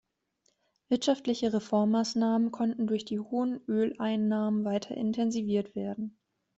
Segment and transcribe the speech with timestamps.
[0.89, 6.17] Wirtschaftliche Reformmaßnahmen konnten durch die hohen Öleinnahmen weiter intensiviert werden.